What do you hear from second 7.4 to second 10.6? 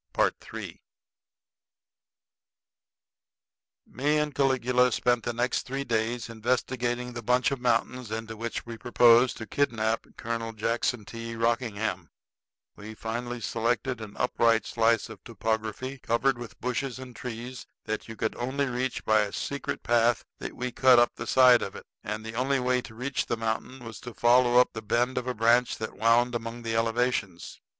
of mountains into which we proposed to kidnap Colonel